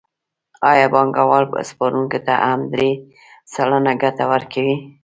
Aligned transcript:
آیا 0.71 0.87
بانکوال 0.93 1.43
سپارونکو 1.69 2.19
ته 2.25 2.33
هم 2.47 2.59
درې 2.73 2.91
سلنه 3.53 3.93
ګټه 4.03 4.23
ورکوي 4.33 4.75